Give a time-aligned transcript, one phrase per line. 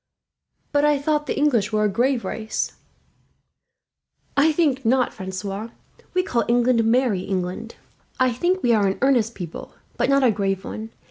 [0.71, 2.71] "But I thought the English were a grave race."
[4.35, 5.69] "I think not, Francois.
[6.15, 7.75] We call England 'Merry England.'
[8.19, 10.89] I think we are an earnest people, but not a grave one.